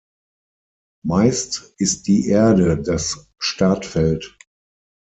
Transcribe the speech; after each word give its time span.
Meist 1.05 1.73
ist 1.77 2.07
die 2.07 2.27
"Erde" 2.27 2.81
das 2.81 3.31
Startfeld. 3.37 4.35